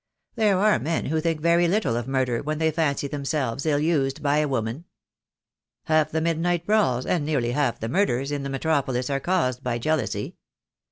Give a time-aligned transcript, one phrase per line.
[0.33, 4.23] There are men who think very little of murder when they fancy themselves ill used
[4.23, 4.85] by a woman.
[5.83, 9.77] Half the midnight brawls, and nearly half the murders, in the metropolis are caused by
[9.77, 10.37] jealousy.